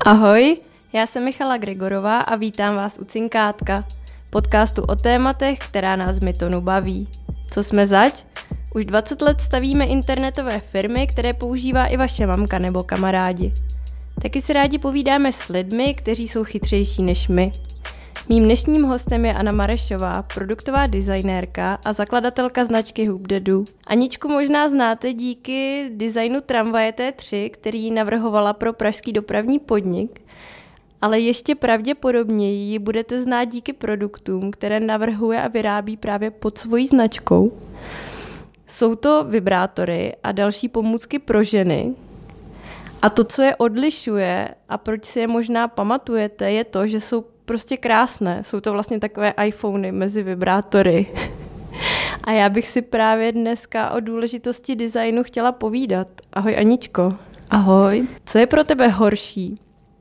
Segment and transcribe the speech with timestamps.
[0.00, 0.56] Ahoj,
[0.92, 3.84] já jsem Michala Gregorová a vítám vás u Cinkátka,
[4.30, 7.08] podcastu o tématech, která nás Mytonu baví.
[7.52, 8.24] Co jsme zač?
[8.74, 13.52] Už 20 let stavíme internetové firmy, které používá i vaše mamka nebo kamarádi.
[14.22, 17.52] Taky si rádi povídáme s lidmi, kteří jsou chytřejší než my.
[18.28, 23.64] Mým dnešním hostem je Anna Marešová, produktová designérka a zakladatelka značky Hubdedu.
[23.86, 30.20] Aničku možná znáte díky designu tramvaje T3, který navrhovala pro pražský dopravní podnik,
[31.02, 36.86] ale ještě pravděpodobněji ji budete znát díky produktům, které navrhuje a vyrábí právě pod svojí
[36.86, 37.52] značkou.
[38.66, 41.94] Jsou to vibrátory a další pomůcky pro ženy,
[43.02, 47.24] a to, co je odlišuje a proč si je možná pamatujete, je to, že jsou
[47.44, 48.44] prostě krásné.
[48.44, 51.06] Jsou to vlastně takové iPhony mezi vibrátory.
[52.24, 56.08] A já bych si právě dneska o důležitosti designu chtěla povídat.
[56.32, 57.08] Ahoj Aničko.
[57.50, 58.08] Ahoj.
[58.26, 59.54] Co je pro tebe horší?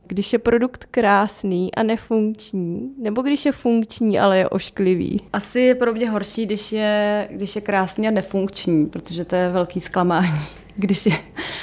[0.08, 5.22] Když je produkt krásný a nefunkční, nebo když je funkční, ale je ošklivý?
[5.34, 9.50] Asi je pro mě horší, když je, když je krásný a nefunkční, protože to je
[9.50, 11.14] velký zklamání když je,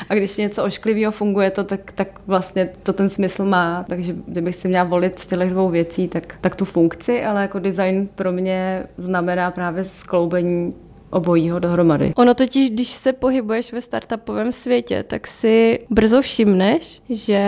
[0.09, 3.85] a když něco ošklivého funguje to, tak, tak vlastně to ten smysl má.
[3.89, 7.59] Takže kdybych si měla volit z těch dvou věcí, tak, tak tu funkci, ale jako
[7.59, 10.75] design pro mě znamená právě skloubení
[11.11, 12.13] obojího dohromady.
[12.17, 17.43] Ono totiž, když se pohybuješ ve startupovém světě, tak si brzo všimneš, že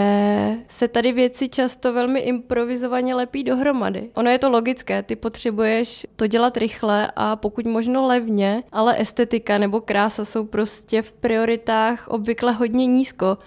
[0.68, 4.10] se tady věci často velmi improvizovaně lepí dohromady.
[4.14, 9.58] Ono je to logické, ty potřebuješ to dělat rychle a pokud možno levně, ale estetika
[9.58, 13.38] nebo krása jsou prostě v prioritách obvykle hodně nízko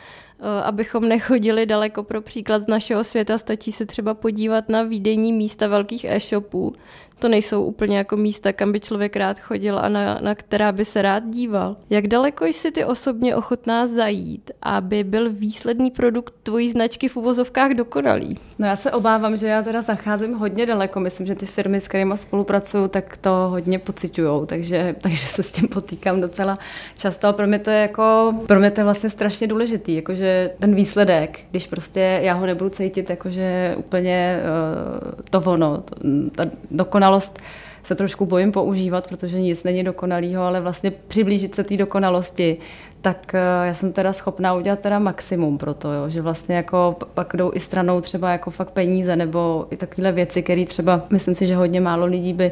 [0.63, 5.67] abychom nechodili daleko pro příklad z našeho světa, stačí se třeba podívat na výdejní místa
[5.67, 6.75] velkých e-shopů,
[7.19, 10.85] to nejsou úplně jako místa, kam by člověk rád chodil a na, na která by
[10.85, 11.77] se rád díval.
[11.89, 17.71] Jak daleko jsi ty osobně ochotná zajít, aby byl výsledný produkt tvojí značky v uvozovkách
[17.71, 18.38] dokonalý?
[18.59, 20.99] No já se obávám, že já teda zacházím hodně daleko.
[20.99, 25.51] Myslím, že ty firmy, s kterými spolupracuju, tak to hodně pocitují, takže, takže se s
[25.51, 26.57] tím potýkám docela
[26.97, 27.27] často.
[27.27, 30.75] A pro mě to je jako, pro mě to je vlastně strašně důležitý, jakože ten
[30.75, 35.96] výsledek, když prostě já ho nebudu cítit, jakože úplně uh, to ono, to,
[36.35, 37.40] ta dokonalost
[37.84, 42.57] se trošku bojím používat, protože nic není dokonalého, ale vlastně přiblížit se té dokonalosti,
[43.01, 46.95] tak eh, já jsem teda schopná udělat teda maximum pro to, jo, že vlastně jako
[47.13, 51.35] pak jdou i stranou třeba jako fakt peníze nebo i takovéhle věci, které třeba, myslím
[51.35, 52.51] si, že hodně málo lidí by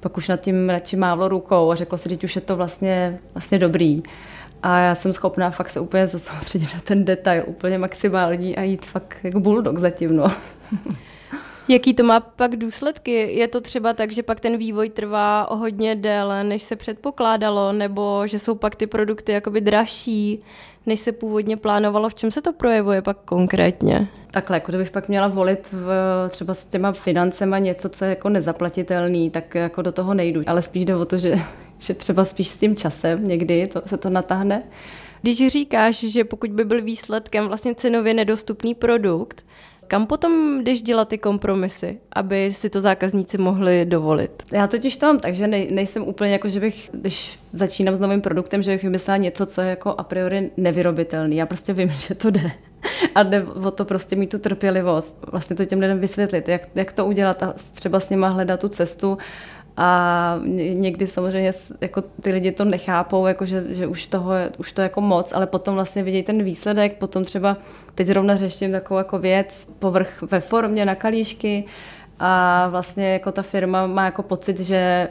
[0.00, 3.18] pak už nad tím radši mávlo rukou a řeklo si, že už je to vlastně,
[3.34, 4.02] vlastně dobrý.
[4.62, 8.84] A já jsem schopná fakt se úplně zasoustředit na ten detail, úplně maximální a jít
[8.84, 10.32] fakt jako bulldog zatím, no.
[11.68, 13.12] Jaký to má pak důsledky?
[13.12, 17.72] Je to třeba tak, že pak ten vývoj trvá o hodně déle, než se předpokládalo,
[17.72, 20.42] nebo že jsou pak ty produkty jakoby dražší,
[20.86, 22.08] než se původně plánovalo?
[22.08, 24.08] V čem se to projevuje pak konkrétně?
[24.30, 25.88] Takhle, jako kdybych pak měla volit v,
[26.28, 30.42] třeba s těma financema něco, co je jako nezaplatitelný, tak jako do toho nejdu.
[30.46, 31.38] Ale spíš jde o to, že,
[31.78, 34.62] že třeba spíš s tím časem někdy to, se to natáhne.
[35.22, 39.44] Když říkáš, že pokud by byl výsledkem vlastně cenově nedostupný produkt,
[39.92, 44.42] kam potom jdeš dělat ty kompromisy, aby si to zákazníci mohli dovolit?
[44.52, 48.00] Já totiž to mám tak, že nej, nejsem úplně jako, že bych, když začínám s
[48.00, 51.36] novým produktem, že bych vymyslela něco, co je jako a priori nevyrobitelný.
[51.36, 52.50] Já prostě vím, že to jde.
[53.14, 56.92] A jde o to prostě mít tu trpělivost, vlastně to těm lidem vysvětlit, jak, jak
[56.92, 59.18] to udělat a třeba s nima hledat tu cestu,
[59.76, 60.40] a
[60.74, 65.00] někdy samozřejmě jako ty lidi to nechápou, jako že, že už, toho, už to jako
[65.00, 67.56] moc, ale potom vlastně vidějí ten výsledek, potom třeba
[67.94, 71.64] teď zrovna řeším takovou jako věc, povrch ve formě na kalíšky
[72.18, 75.08] a vlastně jako ta firma má jako pocit, že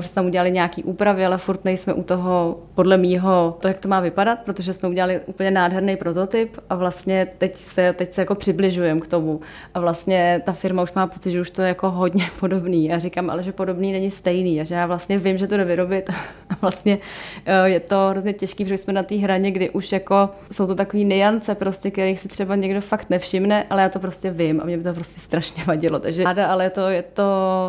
[0.00, 3.80] že jsme tam udělali nějaký úpravy, ale furt nejsme u toho, podle mýho, to, jak
[3.80, 8.20] to má vypadat, protože jsme udělali úplně nádherný prototyp a vlastně teď se, teď se
[8.20, 9.40] jako přibližujeme k tomu.
[9.74, 12.92] A vlastně ta firma už má pocit, že už to je jako hodně podobný.
[12.92, 15.64] A říkám, ale že podobný není stejný a že já vlastně vím, že to jde
[15.64, 16.10] vyrobit
[16.50, 16.98] a vlastně
[17.46, 20.74] eh, je to hrozně těžký, protože jsme na té hraně, kdy už jako jsou to
[20.74, 24.64] takové niance, prostě, kterých si třeba někdo fakt nevšimne, ale já to prostě vím a
[24.64, 25.98] mě by to prostě strašně vadilo.
[25.98, 27.24] Takže ale to, je to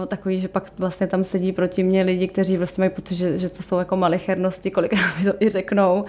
[0.08, 3.50] takový, že pak vlastně tam sedí proti mě lidi, kteří prostě mají pocit, že, že
[3.50, 6.06] to jsou jako malichernosti, kolikrát mi to i řeknou.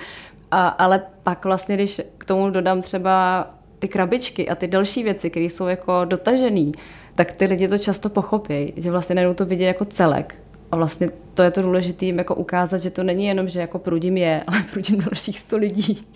[0.51, 3.49] A, ale pak vlastně, když k tomu dodám třeba
[3.79, 6.73] ty krabičky a ty další věci, které jsou jako dotažené,
[7.15, 10.35] tak ty lidi to často pochopí, že vlastně najednou to vidí jako celek.
[10.71, 13.79] A vlastně to je to důležité jim jako ukázat, že to není jenom, že jako
[13.79, 16.07] prudím je, ale prudím dalších sto lidí.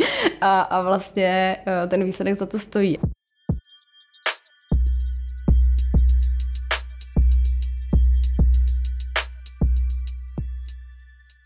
[0.41, 2.99] A, a vlastně eh, ten výsledek za to stojí.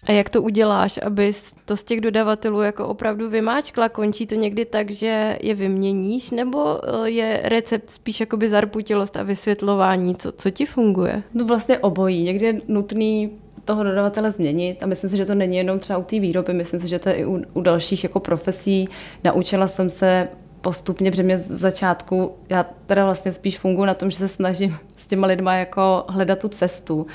[0.06, 1.32] A jak to uděláš, aby
[1.64, 3.88] to z těch dodavatelů jako opravdu vymáčkla?
[3.88, 9.22] Končí to někdy tak, že je vyměníš, nebo eh, je recept spíš jakoby zarputilost a
[9.22, 10.14] vysvětlování?
[10.14, 11.22] Co, co ti funguje?
[11.34, 12.22] No vlastně obojí.
[12.22, 13.30] Někdy je nutný
[13.64, 16.80] toho dodavatele změnit a myslím si, že to není jenom třeba u té výroby, myslím
[16.80, 18.88] si, že to je i u, u dalších jako profesí.
[19.24, 20.28] Naučila jsem se
[20.60, 24.76] postupně, protože mě z začátku, já teda vlastně spíš funguji na tom, že se snažím
[24.96, 27.06] s těma lidma jako hledat tu cestu.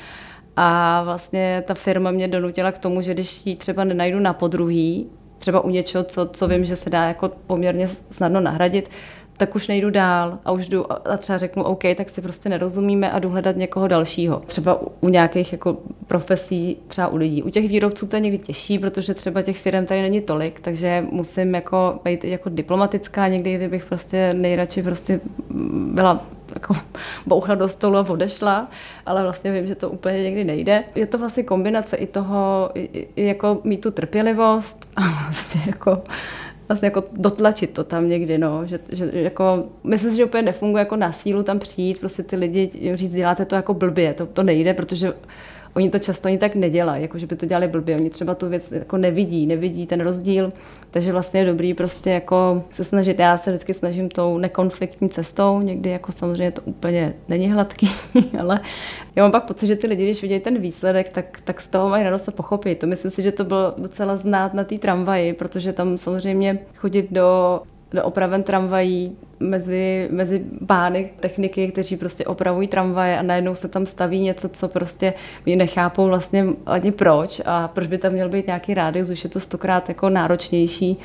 [0.63, 5.09] A vlastně ta firma mě donutila k tomu, že když ji třeba nenajdu na podruhý,
[5.37, 8.89] třeba u něčeho, co, co vím, že se dá jako poměrně snadno nahradit,
[9.41, 13.11] tak už nejdu dál a už jdu a třeba řeknu, OK, tak si prostě nerozumíme
[13.11, 14.41] a jdu hledat někoho dalšího.
[14.45, 15.77] Třeba u, u nějakých jako
[16.07, 17.43] profesí, třeba u lidí.
[17.43, 21.05] U těch výrobců to je někdy těžší, protože třeba těch firm tady není tolik, takže
[21.11, 25.19] musím jako být jako diplomatická někdy, kdybych prostě nejradši prostě
[25.93, 26.73] byla jako
[27.25, 28.67] bouchla do stolu a odešla,
[29.05, 30.83] ale vlastně vím, že to úplně někdy nejde.
[30.95, 36.01] Je to vlastně kombinace i toho, i, i jako mít tu trpělivost a vlastně jako
[36.67, 40.81] vlastně jako dotlačit to tam někdy, no, že, že jako, myslím si, že úplně nefunguje
[40.81, 44.43] jako na sílu tam přijít, prostě ty lidi říct, děláte to jako blbě, to, to
[44.43, 45.13] nejde, protože
[45.73, 47.95] Oni to často ani tak nedělají, jako že by to dělali blbě.
[47.95, 50.49] Oni třeba tu věc jako nevidí, nevidí ten rozdíl,
[50.91, 53.19] takže vlastně je dobrý prostě jako se snažit.
[53.19, 57.89] Já se vždycky snažím tou nekonfliktní cestou, někdy jako samozřejmě to úplně není hladký,
[58.39, 58.59] ale
[59.15, 61.89] já mám pak pocit, že ty lidi, když vidějí ten výsledek, tak, tak z toho
[61.89, 62.79] mají radost a pochopit.
[62.79, 67.07] To myslím si, že to bylo docela znát na té tramvaji, protože tam samozřejmě chodit
[67.11, 67.61] do
[67.93, 73.85] do opraven tramvají mezi, mezi pány techniky, kteří prostě opravují tramvaje a najednou se tam
[73.85, 75.13] staví něco, co prostě
[75.45, 79.29] mi nechápou vlastně ani proč a proč by tam měl být nějaký rádius, už je
[79.29, 80.97] to stokrát jako náročnější.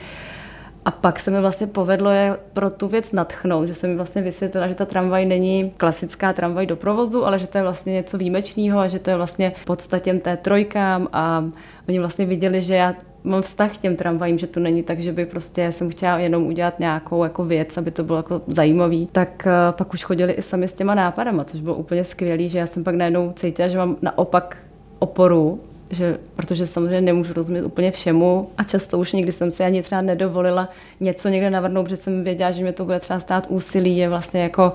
[0.85, 4.23] A pak se mi vlastně povedlo je pro tu věc natchnout, že se mi vlastně
[4.23, 8.19] vysvětlila, že ta tramvaj není klasická tramvaj do provozu, ale že to je vlastně něco
[8.19, 11.45] výjimečného a že to je vlastně podstatě té trojkám a
[11.89, 12.95] oni vlastně viděli, že já
[13.27, 16.47] mám vztah k těm tramvajím, že to není tak, že by prostě jsem chtěla jenom
[16.47, 20.43] udělat nějakou jako věc, aby to bylo jako zajímavý, tak uh, pak už chodili i
[20.43, 23.79] sami s těma nápadama, což bylo úplně skvělý, že já jsem pak najednou cítila, že
[23.79, 24.57] mám naopak
[24.99, 29.83] oporu, že, protože samozřejmě nemůžu rozumět úplně všemu a často už nikdy jsem si ani
[29.83, 30.69] třeba nedovolila
[31.01, 34.43] něco někde navrhnout, protože jsem věděla, že mě to bude třeba stát úsilí, je vlastně
[34.43, 34.73] jako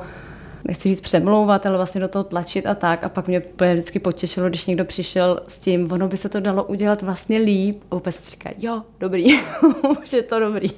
[0.64, 3.04] nechci říct přemlouvat, ale vlastně do toho tlačit a tak.
[3.04, 3.42] A pak mě
[3.74, 7.82] vždycky potěšilo, když někdo přišel s tím, ono by se to dalo udělat vlastně líp.
[7.92, 9.26] A úplně se říká, jo, dobrý,
[10.02, 10.70] už je to dobrý.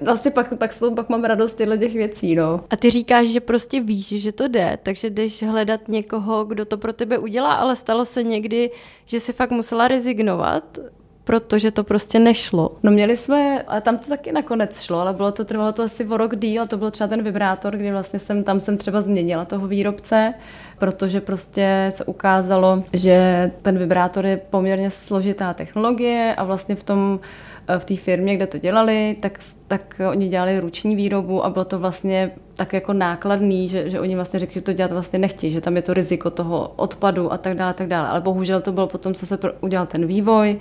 [0.00, 2.60] Vlastně pak, pak, jsou, pak mám radost tyhle těch věcí, no.
[2.70, 6.78] A ty říkáš, že prostě víš, že to jde, takže jdeš hledat někoho, kdo to
[6.78, 8.70] pro tebe udělá, ale stalo se někdy,
[9.06, 10.78] že si fakt musela rezignovat,
[11.24, 12.76] protože to prostě nešlo.
[12.82, 16.06] No měli jsme, ale tam to taky nakonec šlo, ale bylo to, trvalo to asi
[16.06, 19.44] o rok díl to byl třeba ten vibrátor, kdy vlastně jsem, tam jsem třeba změnila
[19.44, 20.34] toho výrobce,
[20.78, 27.20] protože prostě se ukázalo, že ten vibrátor je poměrně složitá technologie a vlastně v tom
[27.68, 29.38] eh, v té firmě, kde to dělali, tak,
[29.68, 34.14] tak oni dělali ruční výrobu a bylo to vlastně tak jako nákladný, že, že oni
[34.14, 37.38] vlastně řekli, že to dělat vlastně nechtějí, že tam je to riziko toho odpadu a
[37.38, 38.08] tak dále, tak dále.
[38.08, 40.58] Ale bohužel to bylo potom, co se udělal ten vývoj,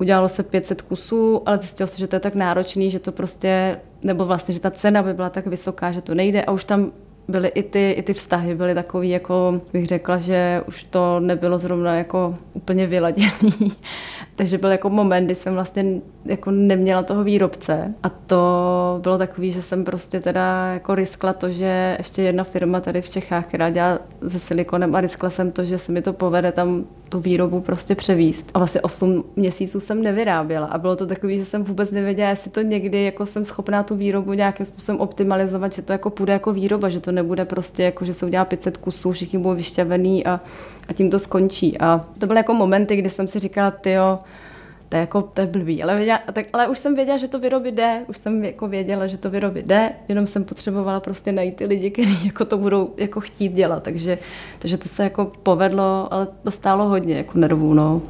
[0.00, 3.80] udělalo se 500 kusů, ale zjistilo se, že to je tak náročný, že to prostě,
[4.02, 6.92] nebo vlastně, že ta cena by byla tak vysoká, že to nejde a už tam
[7.28, 11.58] byly i ty, i ty vztahy, byly takový, jako bych řekla, že už to nebylo
[11.58, 13.72] zrovna jako úplně vyladěný.
[14.40, 15.84] Takže byl jako moment, kdy jsem vlastně
[16.24, 21.50] jako neměla toho výrobce a to bylo takový, že jsem prostě teda jako riskla to,
[21.50, 25.64] že ještě jedna firma tady v Čechách, která dělá se silikonem a riskla jsem to,
[25.64, 28.50] že se mi to povede tam tu výrobu prostě převíst.
[28.54, 32.50] A vlastně 8 měsíců jsem nevyráběla a bylo to takový, že jsem vůbec nevěděla, jestli
[32.50, 36.52] to někdy jako jsem schopná tu výrobu nějakým způsobem optimalizovat, že to jako půjde jako
[36.52, 40.40] výroba, že to nebude prostě jako, že se udělá 500 kusů, všichni budou vyšťavený a,
[40.88, 41.78] a tím to skončí.
[41.78, 44.18] A to byly jako momenty, kdy jsem si říkala, tyjo,
[44.90, 47.38] to je jako, to je blbý, ale, věděla, tak, ale už jsem věděla, že to
[47.38, 51.56] vyrobit jde, už jsem jako věděla, že to vyrobit jde, jenom jsem potřebovala prostě najít
[51.56, 54.18] ty lidi, kteří jako to budou jako chtít dělat, takže,
[54.58, 58.02] takže to se jako povedlo, ale to stálo hodně jako nervů, no.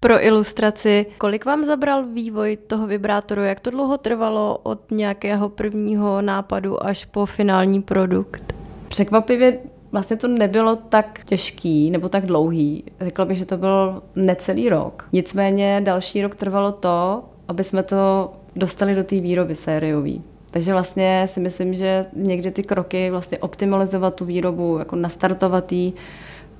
[0.00, 3.42] Pro ilustraci, kolik vám zabral vývoj toho vibrátoru?
[3.42, 8.54] Jak to dlouho trvalo od nějakého prvního nápadu až po finální produkt?
[8.88, 9.58] Překvapivě
[9.92, 12.84] vlastně to nebylo tak těžký nebo tak dlouhý.
[13.00, 15.08] Řekla bych, že to byl necelý rok.
[15.12, 20.22] Nicméně další rok trvalo to, aby jsme to dostali do té výroby sériový.
[20.50, 25.94] Takže vlastně si myslím, že někdy ty kroky vlastně optimalizovat tu výrobu, jako nastartovat jí,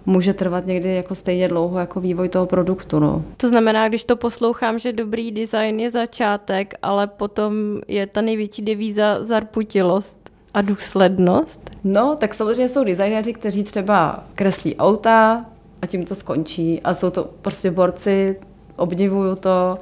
[0.09, 2.99] může trvat někdy jako stejně dlouho jako vývoj toho produktu.
[2.99, 3.25] No.
[3.37, 7.53] To znamená, když to poslouchám, že dobrý design je začátek, ale potom
[7.89, 10.19] je ta největší devíza zarputilost
[10.55, 11.71] a důslednost?
[11.85, 15.45] No, tak samozřejmě jsou designéři, kteří třeba kreslí auta
[15.83, 16.81] a tím to skončí.
[16.83, 18.37] A jsou to prostě borci,
[18.77, 19.79] obdivuju to,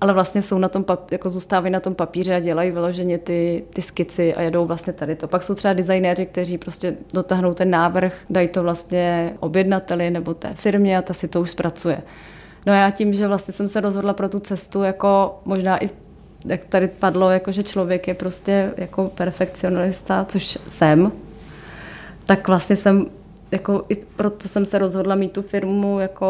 [0.00, 3.82] ale vlastně jsou na tom, jako zůstávají na tom papíře a dělají vyloženě ty, ty
[3.82, 5.28] skici a jedou vlastně tady to.
[5.28, 10.54] Pak jsou třeba designéři, kteří prostě dotáhnou ten návrh, dají to vlastně objednateli nebo té
[10.54, 12.02] firmě a ta si to už zpracuje.
[12.66, 15.90] No a já tím, že vlastně jsem se rozhodla pro tu cestu, jako možná i
[16.44, 21.12] jak tady padlo, jako že člověk je prostě jako perfekcionalista, což jsem,
[22.24, 23.06] tak vlastně jsem
[23.52, 26.26] jako i proto jsem se rozhodla mít tu firmu jako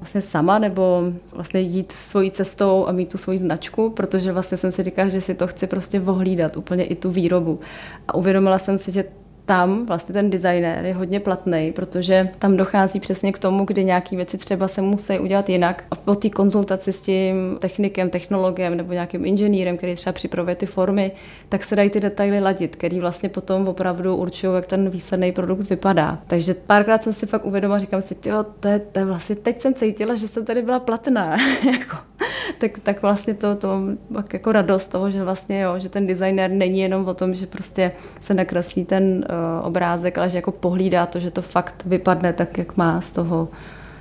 [0.00, 4.72] vlastně sama, nebo vlastně jít svojí cestou a mít tu svoji značku, protože vlastně jsem
[4.72, 7.60] si říkala, že si to chci prostě vohlídat, úplně i tu výrobu.
[8.08, 9.04] A uvědomila jsem si, že
[9.46, 14.16] tam vlastně ten designer je hodně platný, protože tam dochází přesně k tomu, kdy nějaké
[14.16, 15.84] věci třeba se musí udělat jinak.
[15.90, 20.66] A po té konzultaci s tím technikem, technologem nebo nějakým inženýrem, který třeba připravuje ty
[20.66, 21.12] formy,
[21.48, 25.70] tak se dají ty detaily ladit, který vlastně potom opravdu určují, jak ten výsledný produkt
[25.70, 26.18] vypadá.
[26.26, 29.60] Takže párkrát jsem si fakt uvědomila, říkám si, jo, to je, to je vlastně, teď
[29.60, 31.36] jsem cítila, že jsem tady byla platná.
[31.72, 31.96] jako,
[32.58, 33.80] tak, tak vlastně to, to
[34.32, 37.92] jako radost toho, že vlastně jo, že ten designer není jenom o tom, že prostě
[38.20, 39.24] se nakreslí ten
[39.62, 43.48] obrázek, ale že jako pohlídá to, že to fakt vypadne tak, jak má z toho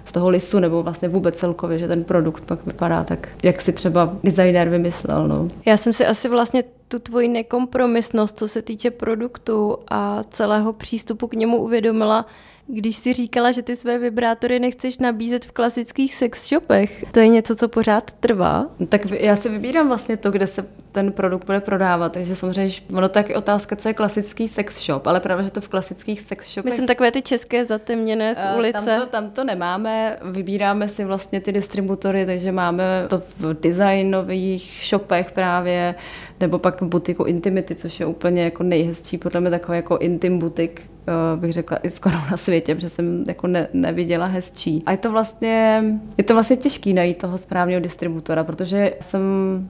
[0.05, 3.73] z toho listu, nebo vlastně vůbec celkově, že ten produkt pak vypadá tak, jak si
[3.73, 5.27] třeba designer vymyslel.
[5.27, 5.47] No.
[5.65, 11.27] Já jsem si asi vlastně tu tvoji nekompromisnost, co se týče produktu a celého přístupu
[11.27, 12.25] k němu uvědomila,
[12.67, 17.05] když si říkala, že ty své vibrátory nechceš nabízet v klasických sex shopech.
[17.11, 18.65] To je něco, co pořád trvá?
[18.89, 23.09] Tak já si vybírám vlastně to, kde se ten produkt bude prodávat, takže samozřejmě ono
[23.09, 26.53] tak je otázka, co je klasický sex shop, ale právě, že to v klasických sex
[26.53, 26.71] shopech...
[26.71, 28.85] Myslím takové ty české zatemněné z uh, ulice.
[28.85, 34.83] Tam to, tam to nemáme, vybíráme si vlastně ty distributory, takže máme to v designových
[34.89, 35.95] shopech právě,
[36.39, 40.39] nebo pak v butiku Intimity, což je úplně jako nejhezčí, podle mě takový jako intim
[40.39, 40.81] butik,
[41.35, 44.83] bych řekla i skoro na světě, protože jsem jako ne, neviděla hezčí.
[44.85, 45.83] A je to vlastně,
[46.17, 49.21] je to vlastně těžký najít toho správného distributora, protože jsem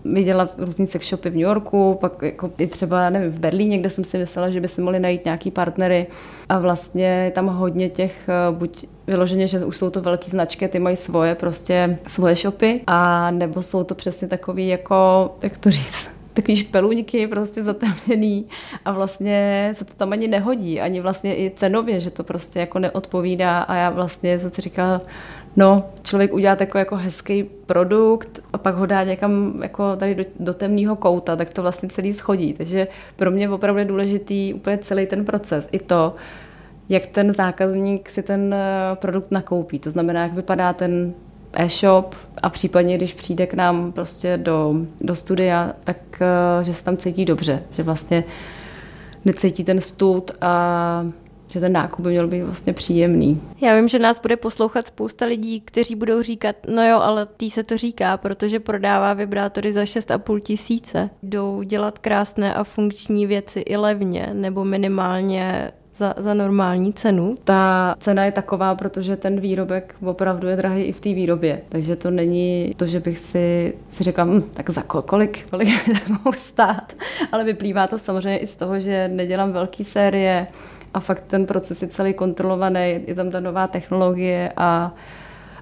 [0.06, 3.90] viděla různý sex shopy v New Yorku, pak jako i třeba, nevím, v Berlíně, kde
[3.90, 6.08] jsem si myslela, že by si mohli najít nějaký partnery
[6.50, 10.80] a vlastně tam hodně těch, eh, buď vyloženě, že už jsou to velké značky, ty
[10.80, 16.10] mají svoje prostě, svoje shopy a nebo jsou to přesně takový jako, jak to říct,
[16.34, 18.46] takový špeluňky prostě zatemněný
[18.86, 22.80] a vlastně se to tam ani nehodí, ani vlastně i cenově, že to prostě jako
[22.80, 25.02] neodpovídá a já vlastně jsem si říkala,
[25.56, 30.24] no, člověk udělá takový jako hezký produkt a pak ho dá někam jako tady do,
[30.40, 32.54] do temného kouta, tak to vlastně celý schodí.
[32.54, 35.70] Takže pro mě opravdu je důležitý úplně celý ten proces.
[35.72, 36.16] I to,
[36.90, 39.80] jak ten zákazník si ten eh, produkt nakoupí.
[39.80, 41.14] To znamená, jak vypadá ten
[41.54, 46.84] e-shop a případně, když přijde k nám prostě do, do studia, tak eh, že se
[46.84, 48.24] tam cítí dobře, že vlastně
[49.26, 51.06] necítí ten stud a
[51.54, 53.42] že ten nákup by měl být vlastně příjemný.
[53.62, 57.50] Já vím, že nás bude poslouchat spousta lidí, kteří budou říkat, no jo, ale tý
[57.50, 61.10] se to říká, protože prodává vibrátory za 6,5 tisíce.
[61.24, 67.38] Jdou dělat krásné a funkční věci i levně, nebo minimálně za, za normální cenu?
[67.44, 71.62] Ta cena je taková, protože ten výrobek opravdu je drahý i v té výrobě.
[71.70, 75.94] Takže to není to, že bych si, si řekla, hm, tak za kolik, kolik mi
[75.94, 76.94] tak mohou stát.
[77.32, 80.48] Ale vyplývá to samozřejmě i z toho, že nedělám velké série
[80.94, 84.96] a fakt ten proces je celý kontrolovaný, je tam ta nová technologie a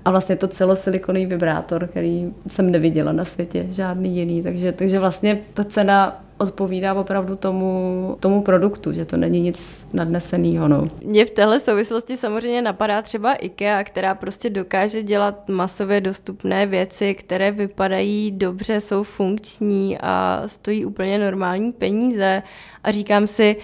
[0.05, 4.43] a vlastně to celosilikový vibrátor, který jsem neviděla na světě, žádný jiný.
[4.43, 10.67] Takže, takže vlastně ta cena odpovídá opravdu tomu, tomu produktu, že to není nic nadneseného.
[10.67, 10.86] No.
[11.03, 17.15] Mě v téhle souvislosti samozřejmě napadá třeba IKEA, která prostě dokáže dělat masově dostupné věci,
[17.15, 22.43] které vypadají dobře, jsou funkční a stojí úplně normální peníze.
[22.83, 23.55] A říkám si,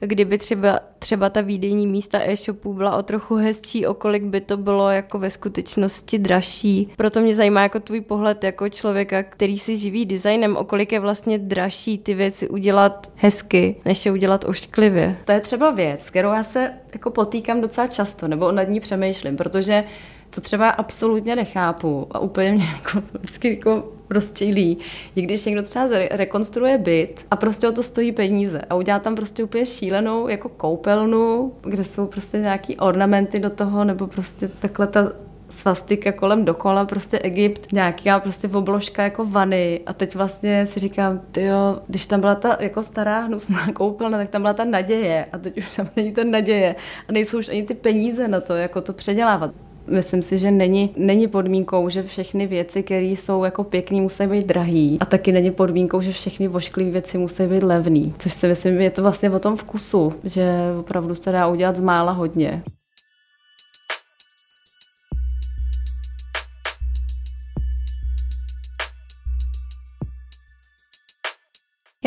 [0.00, 4.56] kdyby třeba, třeba ta výdejní místa e-shopů byla o trochu hezčí, o kolik by to
[4.56, 6.92] bylo jako ve skutečnosti dražší.
[6.96, 11.00] Proto mě zajímá jako tvůj pohled jako člověka, který si živí designem, o kolik je
[11.00, 15.16] vlastně dražší ty věci udělat hezky, než je udělat ošklivě.
[15.24, 19.36] To je třeba věc, kterou já se jako potýkám docela často, nebo nad ní přemýšlím,
[19.36, 19.84] protože
[20.30, 24.78] co třeba absolutně nechápu a úplně mě jako vždycky jako rozčílí,
[25.16, 29.14] je když někdo třeba rekonstruuje byt a prostě o to stojí peníze a udělá tam
[29.14, 34.86] prostě úplně šílenou jako koupelnu, kde jsou prostě nějaký ornamenty do toho, nebo prostě takhle
[34.86, 35.12] ta
[35.50, 39.80] svastika kolem dokola, prostě Egypt, nějaká prostě obložka jako vany.
[39.86, 44.28] A teď vlastně si říkám, jo, když tam byla ta jako stará hnusná koupelna, tak
[44.28, 45.26] tam byla ta naděje.
[45.32, 46.74] A teď už tam není ta naděje.
[47.08, 49.50] A nejsou už ani ty peníze na to, jako to předělávat.
[49.88, 54.46] Myslím si, že není, není podmínkou, že všechny věci, které jsou jako pěkné, musí být
[54.46, 54.98] drahý.
[55.00, 58.12] A taky není podmínkou, že všechny vošklivé věci musí být levné.
[58.18, 61.80] Což si myslím, je to vlastně o tom vkusu, že opravdu se dá udělat z
[61.80, 62.62] mála hodně.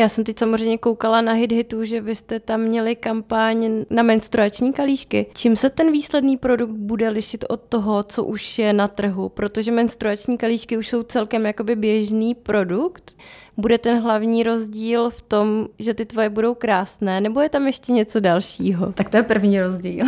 [0.02, 4.02] Já jsem teď samozřejmě koukala na hit hitu, že vy jste tam měli kampaň na
[4.02, 5.26] menstruační kalíšky.
[5.34, 9.28] Čím se ten výsledný produkt bude lišit od toho, co už je na trhu?
[9.28, 13.12] Protože menstruační kalíšky už jsou celkem jakoby běžný produkt.
[13.56, 17.92] Bude ten hlavní rozdíl v tom, že ty tvoje budou krásné, nebo je tam ještě
[17.92, 18.92] něco dalšího?
[18.92, 20.06] Tak to je první rozdíl.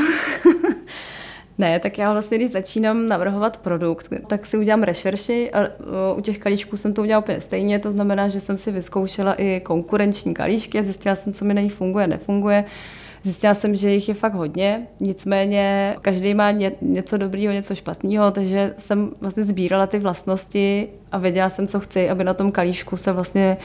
[1.58, 5.68] Ne, tak já vlastně, když začínám navrhovat produkt, tak si udělám rešerši a
[6.16, 9.60] u těch kalíšků jsem to udělala úplně stejně, to znamená, že jsem si vyzkoušela i
[9.60, 12.64] konkurenční kalíšky a zjistila jsem, co mi na nich funguje, nefunguje.
[13.24, 18.30] Zjistila jsem, že jich je fakt hodně, nicméně každý má ně, něco dobrýho, něco špatného,
[18.30, 22.96] takže jsem vlastně sbírala ty vlastnosti a věděla jsem, co chci, aby na tom kalíšku
[22.96, 23.56] se vlastně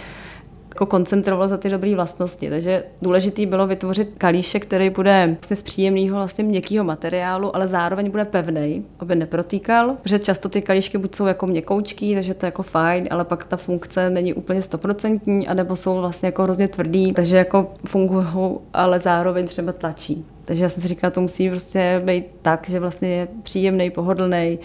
[0.79, 2.49] jako koncentroval za ty dobré vlastnosti.
[2.49, 8.11] Takže důležitý bylo vytvořit kalíšek, který bude vlastně z příjemného, vlastně měkkého materiálu, ale zároveň
[8.11, 12.47] bude pevný, aby neprotýkal, protože často ty kalíšky buď jsou jako měkoučký, takže to je
[12.47, 17.13] jako fajn, ale pak ta funkce není úplně stoprocentní, anebo jsou vlastně jako hrozně tvrdý,
[17.13, 18.27] takže jako fungují,
[18.73, 20.25] ale zároveň třeba tlačí.
[20.45, 24.59] Takže já jsem si říkala, to musí prostě být tak, že vlastně je příjemný, pohodlný,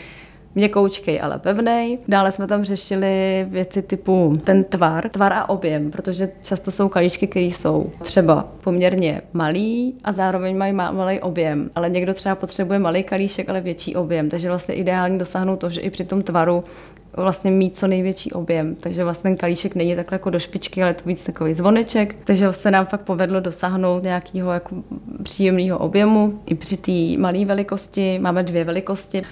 [0.55, 1.99] měkoučkej, ale pevnej.
[2.09, 7.27] Dále jsme tam řešili věci typu ten tvar, tvar a objem, protože často jsou kalíčky,
[7.27, 13.03] které jsou třeba poměrně malý a zároveň mají malý objem, ale někdo třeba potřebuje malý
[13.03, 16.65] kalíšek, ale větší objem, takže vlastně ideální dosáhnout to, že i při tom tvaru
[17.17, 18.75] vlastně mít co největší objem.
[18.75, 22.15] Takže vlastně ten kalíšek není takhle jako do špičky, ale to víc takový zvoneček.
[22.25, 24.77] Takže se nám fakt povedlo dosáhnout nějakého jako
[25.23, 26.41] příjemného objemu.
[26.47, 29.23] I při té malé velikosti máme dvě velikosti.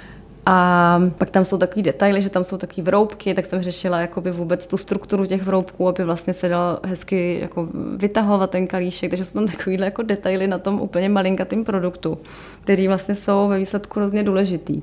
[0.47, 4.31] A pak tam jsou takový detaily, že tam jsou takové vroubky, tak jsem řešila jakoby
[4.31, 9.25] vůbec tu strukturu těch vroubků, aby vlastně se dal hezky jako vytahovat ten kalíšek, takže
[9.25, 12.19] jsou tam takovýhle jako detaily na tom úplně malinkatým produktu,
[12.61, 14.83] který vlastně jsou ve výsledku hrozně důležitý.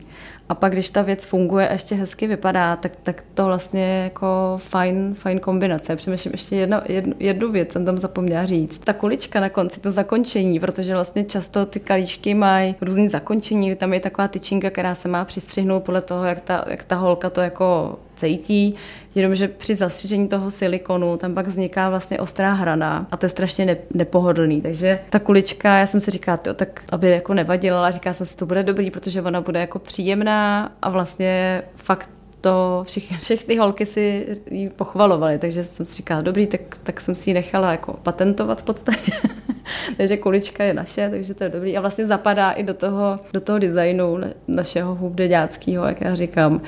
[0.49, 4.03] A pak, když ta věc funguje a ještě hezky vypadá, tak, tak to vlastně je
[4.03, 5.95] jako fajn, fajn kombinace.
[5.95, 8.79] Přemýšlím ještě jedno, jednu, jednu věc, jsem tam zapomněla říct.
[8.79, 13.93] Ta kulička na konci, to zakončení, protože vlastně často ty kalíčky mají různý zakončení, tam
[13.93, 17.41] je taková tyčinka, která se má přistřihnout podle toho, jak ta, jak ta holka to
[17.41, 18.75] jako cítí,
[19.15, 23.65] jenomže při zastřižení toho silikonu tam pak vzniká vlastně ostrá hrana a to je strašně
[23.65, 24.61] ne, nepohodlný.
[24.61, 28.37] Takže ta kulička, já jsem si říkala, tak aby jako nevadila, ale říká jsem si,
[28.37, 30.38] to bude dobrý, protože ona bude jako příjemná
[30.81, 32.09] a vlastně fakt
[32.41, 37.15] to všechny, všechny holky si ji pochvalovaly, takže jsem si říkala, dobrý, tak, tak jsem
[37.15, 39.11] si ji nechala jako patentovat v podstatě.
[39.97, 41.77] takže kulička je naše, takže to je dobrý.
[41.77, 46.61] A vlastně zapadá i do toho, do toho designu našeho hubdeďáckého, jak já říkám.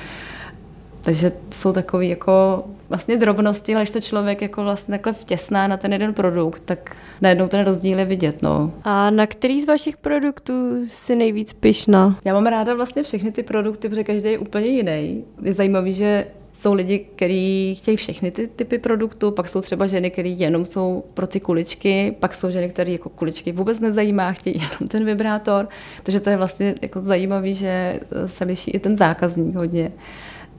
[1.00, 5.76] Takže jsou takové jako vlastně drobnosti, ale když to člověk jako vlastně takhle vtěsná na
[5.76, 8.42] ten jeden produkt, tak najednou ten rozdíl je vidět.
[8.42, 8.72] No.
[8.84, 12.18] A na který z vašich produktů si nejvíc pyšná?
[12.24, 15.24] Já mám ráda vlastně všechny ty produkty, protože každý je úplně jiný.
[15.42, 20.10] Je zajímavý, že jsou lidi, kteří chtějí všechny ty typy produktů, pak jsou třeba ženy,
[20.10, 24.56] které jenom jsou pro ty kuličky, pak jsou ženy, které jako kuličky vůbec nezajímá, chtějí
[24.62, 25.68] jenom ten vibrátor.
[26.02, 29.92] Takže to je vlastně jako zajímavé, že se liší i ten zákazník hodně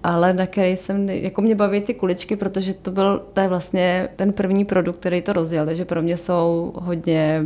[0.03, 4.09] ale na který jsem, jako mě baví ty kuličky, protože to byl, to je vlastně
[4.15, 7.45] ten první produkt, který to rozjel, takže pro mě jsou hodně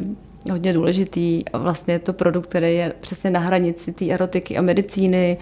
[0.52, 4.62] hodně důležitý a vlastně je to produkt, který je přesně na hranici té erotiky a
[4.62, 5.38] medicíny,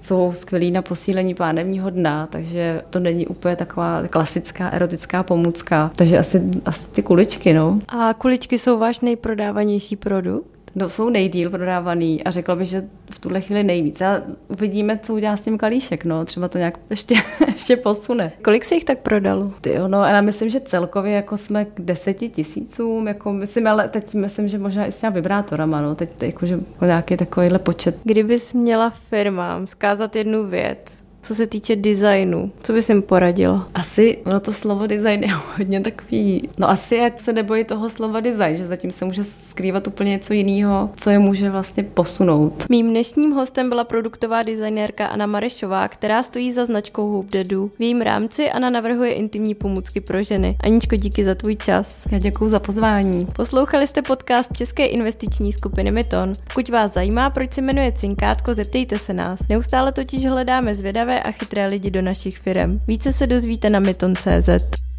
[0.00, 5.90] jsou skvělí na posílení pánevního dna, takže to není úplně taková klasická erotická pomůcka.
[5.96, 7.80] Takže asi, asi ty kuličky, no.
[7.88, 10.59] A kuličky jsou váš nejprodávanější produkt?
[10.74, 14.00] No, jsou nejdíl prodávaný a řekla bych, že v tuhle chvíli nejvíc.
[14.00, 17.14] A uvidíme, co udělá s tím kalíšek, no, třeba to nějak ještě,
[17.46, 18.32] ještě posune.
[18.44, 19.52] Kolik se jich tak prodalo?
[19.60, 23.88] Ty, no, a já myslím, že celkově jako jsme k deseti tisícům, jako myslím, ale
[23.88, 27.96] teď myslím, že možná i s těma vibrátorama, no, teď jako, že nějaký takovýhle počet.
[28.04, 32.52] Kdybys měla firmám zkázat jednu věc, co se týče designu.
[32.62, 33.68] Co bys jim poradila?
[33.74, 38.20] Asi, ono to slovo design je hodně takový, no asi ať se nebojí toho slova
[38.20, 42.66] design, že zatím se může skrývat úplně něco jiného, co je může vlastně posunout.
[42.68, 47.68] Mým dnešním hostem byla produktová designérka Anna Marešová, která stojí za značkou Hoop Dedu.
[47.68, 50.56] V jejím rámci Anna navrhuje intimní pomůcky pro ženy.
[50.60, 51.96] Aničko, díky za tvůj čas.
[52.10, 53.26] Já děkuji za pozvání.
[53.36, 56.32] Poslouchali jste podcast České investiční skupiny Myton.
[56.54, 59.38] Pokud vás zajímá, proč se jmenuje Cinkátko, zeptejte se nás.
[59.48, 62.80] Neustále totiž hledáme zvědavé a chytré lidi do našich firm.
[62.88, 64.89] Více se dozvíte na myton.cz.